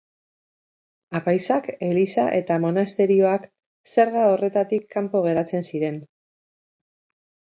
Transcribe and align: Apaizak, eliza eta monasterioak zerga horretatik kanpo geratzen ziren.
Apaizak, 1.19 1.67
eliza 1.87 2.23
eta 2.37 2.57
monasterioak 2.63 3.45
zerga 3.95 4.23
horretatik 4.31 4.87
kanpo 4.97 5.21
geratzen 5.29 5.67
ziren. 5.73 6.01